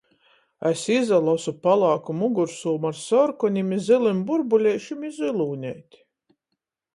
[0.67, 6.03] Es izalosu palāku mugursūmu ar sorkonim i zylim burbuleišim i zylūneiti.